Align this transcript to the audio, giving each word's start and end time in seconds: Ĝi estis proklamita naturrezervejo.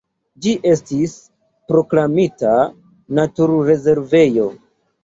Ĝi 0.45 0.53
estis 0.69 1.13
proklamita 1.73 2.57
naturrezervejo. 3.21 4.53